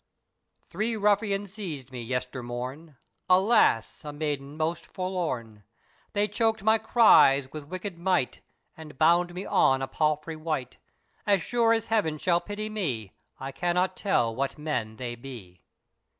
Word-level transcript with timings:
Three 0.67 0.97
ruffians 0.97 1.53
seized 1.53 1.91
me 1.91 2.01
yester 2.01 2.41
morn, 2.41 2.97
Alas! 3.29 4.03
a 4.03 4.11
maiden 4.11 4.57
most 4.57 4.87
forlorn; 4.87 5.63
They 6.13 6.27
choked 6.27 6.63
my 6.63 6.79
cries 6.79 7.53
with 7.53 7.67
wicked 7.67 7.99
might, 7.99 8.41
And 8.75 8.97
bound 8.97 9.35
me 9.35 9.45
on 9.45 9.83
a 9.83 9.87
palfrey 9.87 10.35
white: 10.37 10.77
As 11.27 11.43
sure 11.43 11.71
as 11.71 11.85
Heaven 11.85 12.17
shall 12.17 12.41
pity 12.41 12.67
me, 12.67 13.13
I 13.39 13.51
cannot 13.51 13.95
tell 13.95 14.35
what 14.35 14.57
men 14.57 14.95
they 14.95 15.13
be. 15.13 15.61